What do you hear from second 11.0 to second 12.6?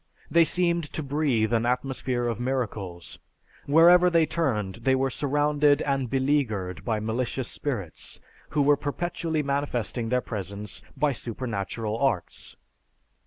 supernatural arts.